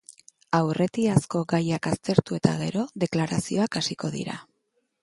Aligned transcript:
Aurretiazko 0.59 1.41
gaiak 1.53 1.91
aztertu 1.91 2.41
eta 2.41 2.57
gero, 2.65 2.87
deklarazioak 3.05 3.83
hasiko 3.83 4.13
dira. 4.19 4.43